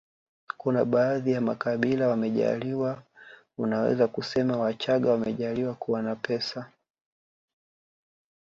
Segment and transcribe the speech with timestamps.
[0.57, 3.03] kuna baadhi ya makabila wamejaaliwa
[3.57, 6.71] unaweza kusema wachaga wamejaaliwa kuwa na pesa